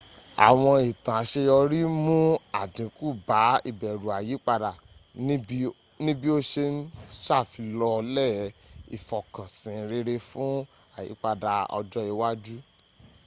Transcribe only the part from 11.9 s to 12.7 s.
iwájú